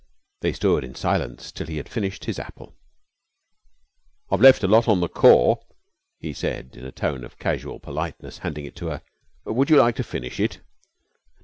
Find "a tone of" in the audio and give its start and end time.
6.85-7.35